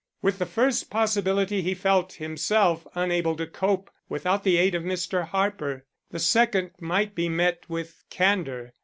[0.23, 5.27] With the first possibility he felt himself unable to cope without the aid of Mr.
[5.27, 8.73] Harper; the second might be met with candor.